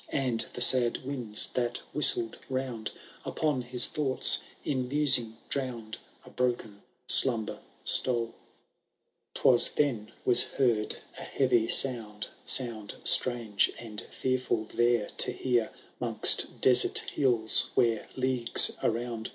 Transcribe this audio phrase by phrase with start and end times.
[0.09, 2.89] And the sad winds that whistled round.
[3.23, 8.33] Upon his thoughts, in musing drown'd« A broken slumber stole.
[9.35, 9.41] VI.
[9.51, 15.69] ^TWka then was heard a heavy sound, (Sound, strange and fearful there to hear,
[16.01, 19.29] *Hong8t desert hills, where, leagues around.